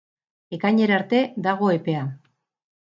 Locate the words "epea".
1.79-2.05